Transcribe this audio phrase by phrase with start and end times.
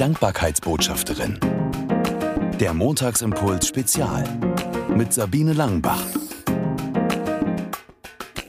[0.00, 1.38] Dankbarkeitsbotschafterin.
[2.58, 4.24] Der Montagsimpuls Spezial
[4.96, 6.02] mit Sabine Langenbach.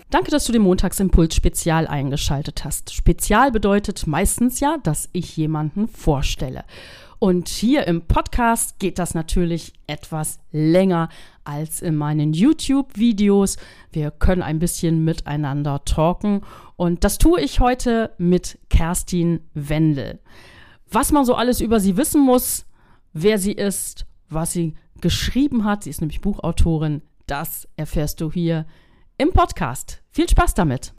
[0.09, 2.93] Danke, dass du den Montagsimpuls Spezial eingeschaltet hast.
[2.93, 6.63] Spezial bedeutet meistens ja, dass ich jemanden vorstelle.
[7.19, 11.09] Und hier im Podcast geht das natürlich etwas länger
[11.43, 13.57] als in meinen YouTube-Videos.
[13.91, 16.43] Wir können ein bisschen miteinander talken.
[16.77, 20.21] Und das tue ich heute mit Kerstin Wendel.
[20.93, 22.65] Was man so alles über sie wissen muss,
[23.13, 28.65] wer sie ist, was sie geschrieben hat, sie ist nämlich Buchautorin, das erfährst du hier
[29.17, 30.03] im Podcast.
[30.11, 30.93] Viel Spaß damit!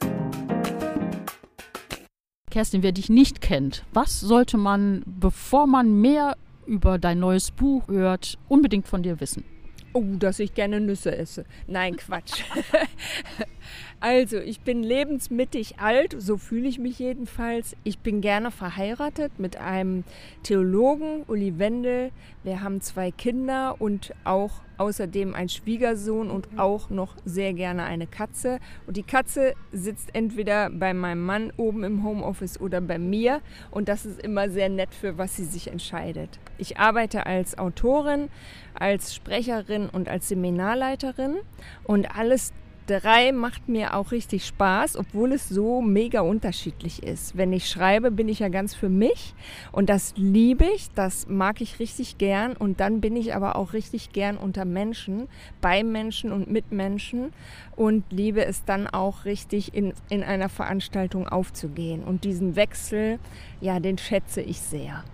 [2.50, 7.86] Kerstin, wer dich nicht kennt, was sollte man, bevor man mehr über dein neues Buch
[7.88, 9.44] hört, unbedingt von dir wissen?
[9.92, 11.44] Oh, dass ich gerne Nüsse esse.
[11.66, 12.44] Nein, Quatsch.
[14.00, 17.76] also, ich bin lebensmittig alt, so fühle ich mich jedenfalls.
[17.84, 20.04] Ich bin gerne verheiratet mit einem
[20.42, 22.10] Theologen, Uli Wendel.
[22.44, 28.08] Wir haben zwei Kinder und auch außerdem einen Schwiegersohn und auch noch sehr gerne eine
[28.08, 28.58] Katze.
[28.86, 33.40] Und die Katze sitzt entweder bei meinem Mann oben im Homeoffice oder bei mir.
[33.70, 36.40] Und das ist immer sehr nett, für was sie sich entscheidet.
[36.58, 38.28] Ich arbeite als Autorin,
[38.74, 41.36] als Sprecherin und als Seminarleiterin.
[41.84, 42.52] Und alles
[42.86, 47.36] drei macht mir auch richtig Spaß, obwohl es so mega unterschiedlich ist.
[47.36, 49.34] Wenn ich schreibe, bin ich ja ganz für mich
[49.70, 53.72] und das liebe ich, das mag ich richtig gern und dann bin ich aber auch
[53.72, 55.28] richtig gern unter Menschen,
[55.60, 57.32] bei Menschen und mit Menschen
[57.76, 63.18] und liebe es dann auch richtig in, in einer Veranstaltung aufzugehen und diesen Wechsel,
[63.60, 65.04] ja, den schätze ich sehr.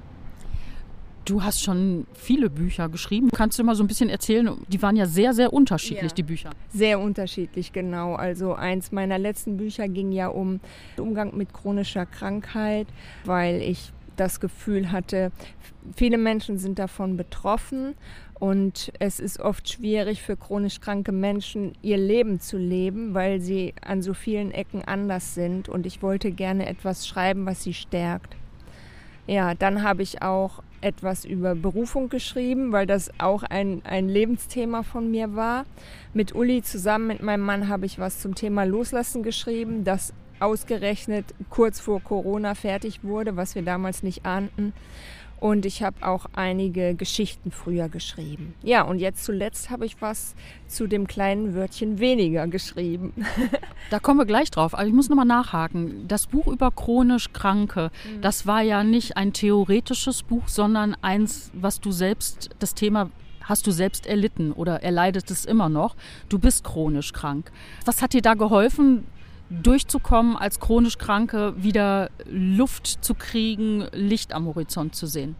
[1.29, 3.29] Du hast schon viele Bücher geschrieben.
[3.31, 4.57] Kannst du mal so ein bisschen erzählen?
[4.69, 6.51] Die waren ja sehr, sehr unterschiedlich, ja, die Bücher.
[6.71, 8.15] Sehr unterschiedlich, genau.
[8.15, 10.61] Also eins meiner letzten Bücher ging ja um
[10.97, 12.87] Umgang mit chronischer Krankheit,
[13.27, 15.31] weil ich das Gefühl hatte,
[15.95, 17.95] viele Menschen sind davon betroffen
[18.41, 23.75] und es ist oft schwierig für chronisch kranke Menschen, ihr Leben zu leben, weil sie
[23.83, 25.69] an so vielen Ecken anders sind.
[25.69, 28.38] Und ich wollte gerne etwas schreiben, was sie stärkt.
[29.29, 34.83] Ja, dann habe ich auch etwas über Berufung geschrieben, weil das auch ein, ein Lebensthema
[34.83, 35.67] von mir war.
[36.15, 41.27] Mit Uli zusammen, mit meinem Mann, habe ich was zum Thema Loslassen geschrieben, das ausgerechnet
[41.51, 44.73] kurz vor Corona fertig wurde, was wir damals nicht ahnten.
[45.41, 48.55] Und ich habe auch einige Geschichten früher geschrieben.
[48.63, 50.35] Ja, und jetzt zuletzt habe ich was
[50.67, 53.13] zu dem kleinen Wörtchen weniger geschrieben.
[53.91, 54.75] da kommen wir gleich drauf.
[54.75, 56.09] Aber ich muss nochmal nachhaken.
[56.09, 58.21] Das Buch über chronisch Kranke, mhm.
[58.21, 63.11] das war ja nicht ein theoretisches Buch, sondern eins, was du selbst, das Thema
[63.49, 65.97] hast du selbst erlitten oder erleidet es immer noch.
[66.29, 67.51] Du bist chronisch krank.
[67.85, 69.07] Was hat dir da geholfen,
[69.51, 75.37] durchzukommen, als chronisch Kranke wieder Luft zu kriegen, Licht am Horizont zu sehen?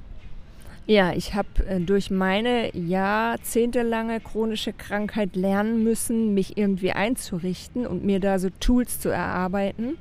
[0.87, 8.07] Ja, ich habe äh, durch meine jahrzehntelange chronische Krankheit lernen müssen, mich irgendwie einzurichten und
[8.07, 9.99] mir da so Tools zu erarbeiten.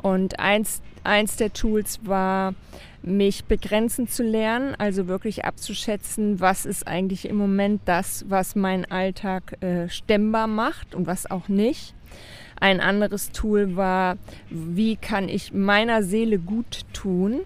[0.00, 2.54] Und eins, eins der Tools war,
[3.02, 8.84] mich begrenzen zu lernen, also wirklich abzuschätzen, was ist eigentlich im Moment das, was meinen
[8.84, 11.94] Alltag äh, stemmbar macht und was auch nicht.
[12.60, 14.18] Ein anderes Tool war,
[14.50, 17.40] wie kann ich meiner Seele gut tun,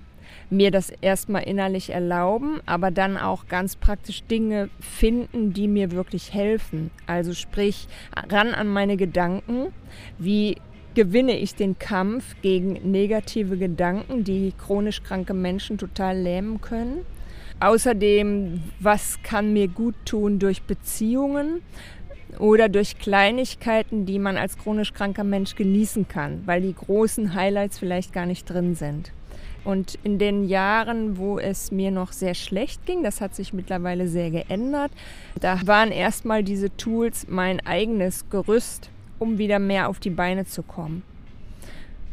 [0.51, 6.35] mir das erstmal innerlich erlauben, aber dann auch ganz praktisch Dinge finden, die mir wirklich
[6.35, 6.91] helfen.
[7.07, 7.89] Also sprich,
[8.29, 9.73] ran an meine Gedanken,
[10.19, 10.57] wie
[10.95, 17.05] gewinne ich den Kampf gegen negative Gedanken, die chronisch kranke Menschen total lähmen können.
[17.61, 21.63] Außerdem, was kann mir gut tun durch Beziehungen?
[22.39, 27.79] Oder durch Kleinigkeiten, die man als chronisch kranker Mensch genießen kann, weil die großen Highlights
[27.79, 29.13] vielleicht gar nicht drin sind.
[29.65, 34.09] Und in den Jahren, wo es mir noch sehr schlecht ging, das hat sich mittlerweile
[34.09, 34.93] sehr geändert,
[35.41, 40.63] da waren erstmal diese Tools mein eigenes Gerüst, um wieder mehr auf die Beine zu
[40.63, 41.03] kommen.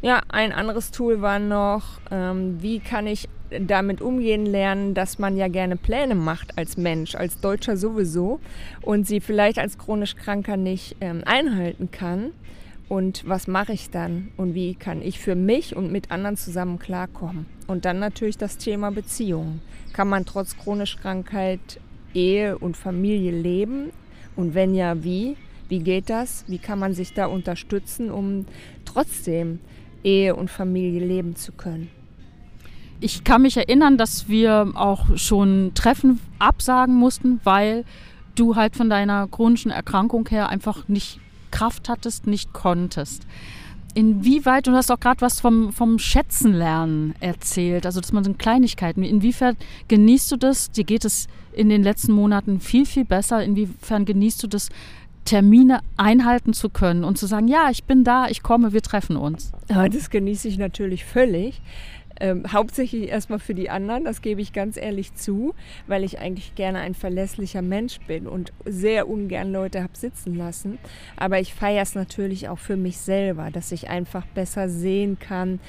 [0.01, 3.27] Ja, ein anderes Tool war noch, ähm, wie kann ich
[3.59, 8.39] damit umgehen lernen, dass man ja gerne Pläne macht als Mensch, als Deutscher sowieso
[8.81, 12.31] und sie vielleicht als chronisch Kranker nicht ähm, einhalten kann.
[12.87, 16.77] Und was mache ich dann und wie kann ich für mich und mit anderen zusammen
[16.77, 17.45] klarkommen?
[17.67, 19.61] Und dann natürlich das Thema Beziehungen.
[19.93, 21.79] Kann man trotz chronisch Krankheit
[22.13, 23.91] Ehe und Familie leben?
[24.35, 25.37] Und wenn ja, wie?
[25.69, 26.43] Wie geht das?
[26.47, 28.45] Wie kann man sich da unterstützen, um
[28.83, 29.59] trotzdem
[30.03, 31.89] Ehe und Familie leben zu können?
[33.03, 37.83] Ich kann mich erinnern, dass wir auch schon Treffen absagen mussten, weil
[38.35, 41.19] du halt von deiner chronischen Erkrankung her einfach nicht
[41.49, 43.23] Kraft hattest, nicht konntest.
[43.95, 49.03] Inwieweit, du hast auch gerade was vom, vom Schätzenlernen erzählt, also dass man so Kleinigkeiten,
[49.03, 49.57] inwiefern
[49.89, 50.71] genießt du das?
[50.71, 53.43] Dir geht es in den letzten Monaten viel, viel besser.
[53.43, 54.69] Inwiefern genießt du das,
[55.25, 59.17] Termine einhalten zu können und zu sagen, ja, ich bin da, ich komme, wir treffen
[59.17, 59.51] uns?
[59.69, 61.61] Ja, das genieße ich natürlich völlig.
[62.21, 65.55] Ähm, hauptsächlich erstmal für die anderen, das gebe ich ganz ehrlich zu,
[65.87, 70.77] weil ich eigentlich gerne ein verlässlicher Mensch bin und sehr ungern Leute habe sitzen lassen.
[71.17, 75.59] Aber ich feiere es natürlich auch für mich selber, dass ich einfach besser sehen kann,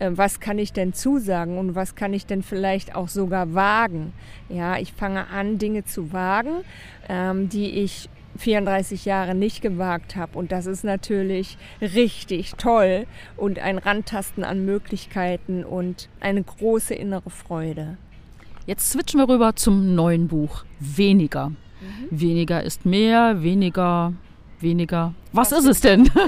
[0.00, 4.12] äh, was kann ich denn zusagen und was kann ich denn vielleicht auch sogar wagen.
[4.50, 6.62] Ja, ich fange an, Dinge zu wagen,
[7.08, 10.38] ähm, die ich 34 Jahre nicht gewagt habe.
[10.38, 13.06] Und das ist natürlich richtig toll
[13.36, 17.96] und ein Randtasten an Möglichkeiten und eine große innere Freude.
[18.66, 20.64] Jetzt switchen wir rüber zum neuen Buch.
[20.78, 21.48] Weniger.
[21.48, 21.56] Mhm.
[22.10, 24.12] Weniger ist mehr, weniger,
[24.60, 25.14] weniger.
[25.32, 26.08] Was, Was ist es denn?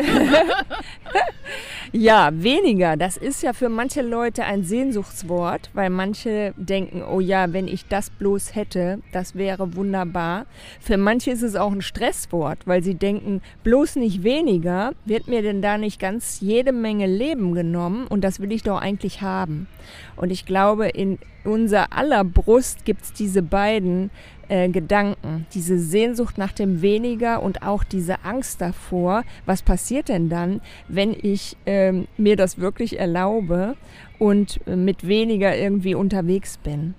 [1.96, 2.96] Ja, weniger.
[2.96, 7.86] Das ist ja für manche Leute ein Sehnsuchtswort, weil manche denken, oh ja, wenn ich
[7.86, 10.46] das bloß hätte, das wäre wunderbar.
[10.80, 15.42] Für manche ist es auch ein Stresswort, weil sie denken, bloß nicht weniger, wird mir
[15.42, 19.68] denn da nicht ganz jede Menge Leben genommen und das will ich doch eigentlich haben.
[20.16, 24.10] Und ich glaube, in unser aller Brust gibt es diese beiden
[24.48, 30.28] äh, Gedanken, diese Sehnsucht nach dem Weniger und auch diese Angst davor, was passiert denn
[30.28, 31.83] dann, wenn ich äh,
[32.16, 33.76] mir das wirklich erlaube
[34.18, 36.94] und äh, mit weniger irgendwie unterwegs bin.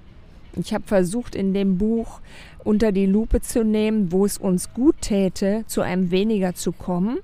[0.58, 2.22] Ich habe versucht, in dem Buch
[2.64, 7.20] unter die Lupe zu nehmen, wo es uns gut täte, zu einem weniger zu kommen.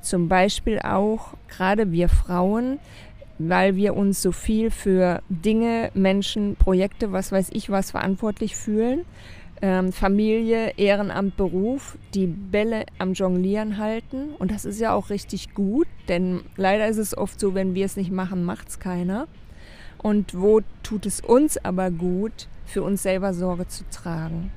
[0.00, 2.78] Zum Beispiel auch gerade wir Frauen,
[3.38, 9.04] weil wir uns so viel für Dinge, Menschen, Projekte, was weiß ich was verantwortlich fühlen
[9.62, 14.34] ähm, Familie, Ehrenamt, Beruf, die Bälle am Jonglieren halten.
[14.38, 17.86] Und das ist ja auch richtig gut, denn leider ist es oft so, wenn wir
[17.86, 19.28] es nicht machen, macht es keiner.
[19.98, 24.50] Und wo tut es uns aber gut, für uns selber Sorge zu tragen?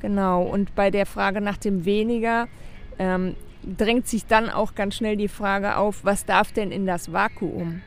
[0.00, 2.48] Genau, und bei der Frage nach dem Weniger
[2.98, 7.12] ähm, drängt sich dann auch ganz schnell die Frage auf, was darf denn in das
[7.12, 7.82] Vakuum?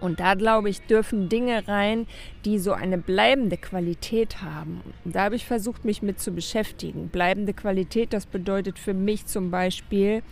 [0.00, 2.06] Und da, glaube ich, dürfen Dinge rein,
[2.44, 4.82] die so eine bleibende Qualität haben.
[5.04, 7.08] Und da habe ich versucht, mich mit zu beschäftigen.
[7.08, 10.22] Bleibende Qualität, das bedeutet für mich zum Beispiel,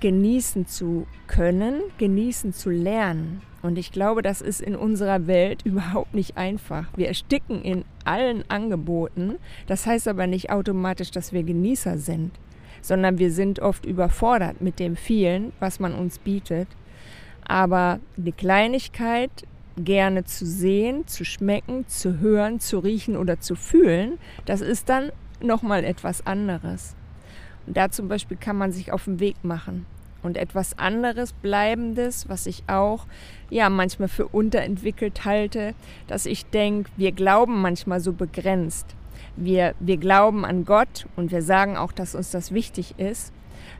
[0.00, 3.42] genießen zu können, genießen zu lernen.
[3.62, 6.86] Und ich glaube, das ist in unserer Welt überhaupt nicht einfach.
[6.96, 9.36] Wir ersticken in allen Angeboten.
[9.66, 12.32] Das heißt aber nicht automatisch, dass wir Genießer sind,
[12.82, 16.68] sondern wir sind oft überfordert mit dem vielen, was man uns bietet.
[17.46, 19.30] Aber die Kleinigkeit
[19.76, 25.12] gerne zu sehen, zu schmecken, zu hören, zu riechen oder zu fühlen, das ist dann
[25.40, 26.96] nochmal etwas anderes.
[27.66, 29.86] Und da zum Beispiel kann man sich auf den Weg machen.
[30.22, 33.06] Und etwas anderes, Bleibendes, was ich auch
[33.48, 35.74] ja manchmal für unterentwickelt halte,
[36.08, 38.96] dass ich denke, wir glauben manchmal so begrenzt.
[39.36, 43.32] Wir, wir glauben an Gott und wir sagen auch, dass uns das wichtig ist.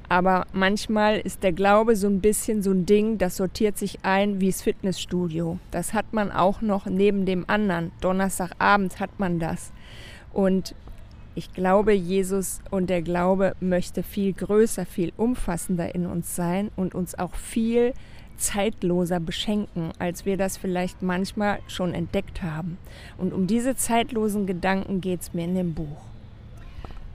[0.09, 4.41] Aber manchmal ist der Glaube so ein bisschen so ein Ding, das sortiert sich ein
[4.41, 5.59] wie das Fitnessstudio.
[5.71, 7.91] Das hat man auch noch neben dem anderen.
[8.01, 9.73] Donnerstagabend hat man das.
[10.33, 10.75] Und
[11.35, 16.95] ich glaube, Jesus und der Glaube möchte viel größer, viel umfassender in uns sein und
[16.95, 17.93] uns auch viel
[18.37, 22.79] zeitloser beschenken, als wir das vielleicht manchmal schon entdeckt haben.
[23.19, 26.07] Und um diese zeitlosen Gedanken geht es mir in dem Buch.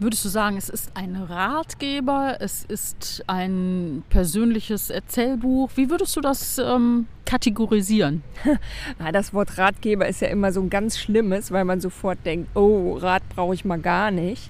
[0.02, 5.70] Würdest du sagen, es ist ein Ratgeber, es ist ein persönliches Erzählbuch?
[5.76, 8.24] Wie würdest du das ähm, kategorisieren?
[9.12, 12.98] das Wort Ratgeber ist ja immer so ein ganz schlimmes, weil man sofort denkt, oh,
[12.98, 14.50] Rat brauche ich mal gar nicht.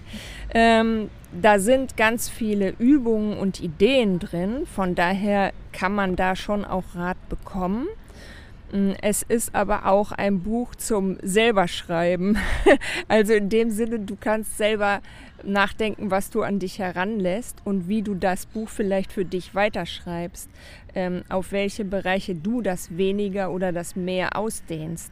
[0.53, 6.65] Ähm, da sind ganz viele Übungen und Ideen drin, von daher kann man da schon
[6.65, 7.87] auch Rat bekommen.
[8.71, 12.37] Mm, es ist aber auch ein Buch zum selberschreiben.
[13.07, 15.01] Also in dem Sinne, du kannst selber
[15.43, 20.49] nachdenken, was du an dich heranlässt und wie du das Buch vielleicht für dich weiterschreibst,
[20.95, 25.11] ähm, auf welche Bereiche du das weniger oder das mehr ausdehnst.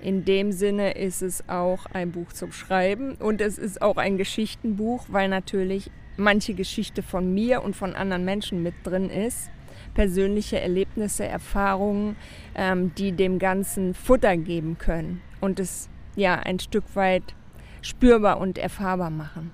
[0.00, 4.16] In dem Sinne ist es auch ein Buch zum Schreiben und es ist auch ein
[4.16, 9.50] Geschichtenbuch, weil natürlich manche Geschichte von mir und von anderen Menschen mit drin ist.
[9.94, 12.16] Persönliche Erlebnisse, Erfahrungen,
[12.54, 17.34] ähm, die dem Ganzen Futter geben können und es ja ein Stück weit
[17.82, 19.52] spürbar und erfahrbar machen.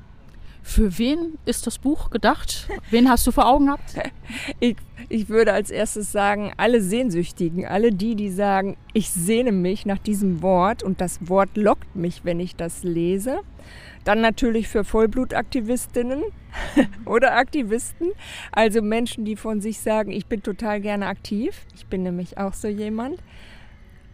[0.63, 2.69] Für wen ist das Buch gedacht?
[2.91, 3.95] Wen hast du vor Augen gehabt?
[4.61, 4.77] Ich,
[5.13, 9.99] ich würde als erstes sagen, alle Sehnsüchtigen, alle die, die sagen, ich sehne mich nach
[9.99, 13.41] diesem Wort und das Wort lockt mich, wenn ich das lese.
[14.05, 16.23] Dann natürlich für Vollblutaktivistinnen
[17.05, 18.13] oder Aktivisten,
[18.53, 21.67] also Menschen, die von sich sagen, ich bin total gerne aktiv.
[21.75, 23.23] Ich bin nämlich auch so jemand.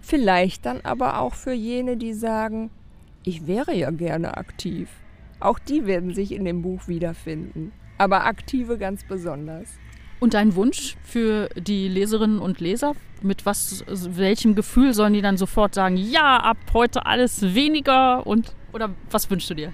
[0.00, 2.70] Vielleicht dann aber auch für jene, die sagen,
[3.22, 4.88] ich wäre ja gerne aktiv.
[5.38, 9.78] Auch die werden sich in dem Buch wiederfinden, aber aktive ganz besonders.
[10.20, 12.94] Und dein Wunsch für die Leserinnen und Leser?
[13.22, 18.54] Mit was, welchem Gefühl sollen die dann sofort sagen, ja, ab heute alles weniger und
[18.72, 19.72] oder was wünschst du dir?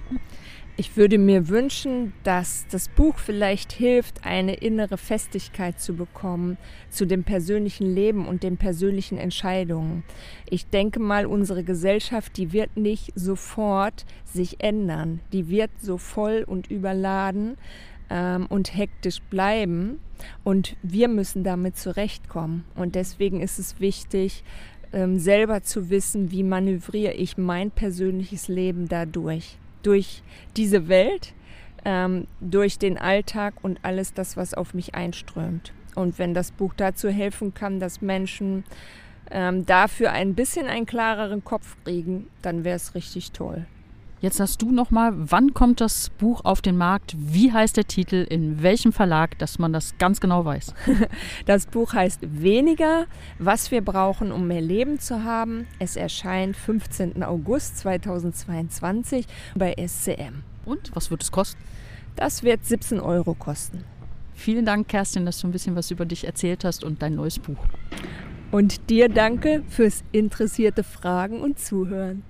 [0.77, 6.57] Ich würde mir wünschen, dass das Buch vielleicht hilft, eine innere Festigkeit zu bekommen
[6.89, 10.03] zu dem persönlichen Leben und den persönlichen Entscheidungen.
[10.49, 15.21] Ich denke mal, unsere Gesellschaft, die wird nicht sofort sich ändern.
[15.31, 17.55] Die wird so voll und überladen
[18.09, 19.99] ähm, und hektisch bleiben.
[20.43, 22.65] Und wir müssen damit zurechtkommen.
[22.75, 24.43] Und deswegen ist es wichtig,
[24.93, 30.23] ähm, selber zu wissen, wie manövriere ich mein persönliches Leben dadurch durch
[30.57, 31.33] diese Welt,
[31.83, 35.73] ähm, durch den Alltag und alles das, was auf mich einströmt.
[35.95, 38.63] Und wenn das Buch dazu helfen kann, dass Menschen
[39.31, 43.65] ähm, dafür ein bisschen einen klareren Kopf kriegen, dann wäre es richtig toll.
[44.25, 47.15] Jetzt sagst du nochmal, wann kommt das Buch auf den Markt?
[47.15, 48.25] Wie heißt der Titel?
[48.27, 49.37] In welchem Verlag?
[49.37, 50.73] Dass man das ganz genau weiß.
[51.45, 53.05] Das Buch heißt Weniger,
[53.37, 55.67] was wir brauchen, um mehr Leben zu haben.
[55.77, 57.21] Es erscheint 15.
[57.21, 60.41] August 2022 bei SCM.
[60.65, 61.61] Und was wird es kosten?
[62.15, 63.83] Das wird 17 Euro kosten.
[64.33, 67.37] Vielen Dank, Kerstin, dass du ein bisschen was über dich erzählt hast und dein neues
[67.37, 67.63] Buch.
[68.49, 72.23] Und dir danke fürs interessierte Fragen und Zuhören.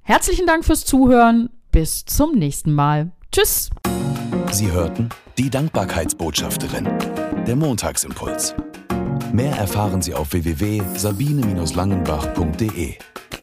[0.01, 1.49] Herzlichen Dank fürs Zuhören.
[1.71, 3.11] Bis zum nächsten Mal.
[3.31, 3.69] Tschüss.
[4.51, 6.89] Sie hörten die Dankbarkeitsbotschafterin,
[7.47, 8.53] der Montagsimpuls.
[9.31, 12.95] Mehr erfahren Sie auf www.sabine-langenbach.de.